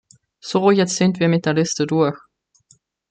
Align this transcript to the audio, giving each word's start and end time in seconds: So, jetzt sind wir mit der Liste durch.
So, 0.39 0.71
jetzt 0.71 0.95
sind 0.97 1.19
wir 1.19 1.27
mit 1.27 1.45
der 1.45 1.53
Liste 1.53 1.85
durch. 1.85 2.17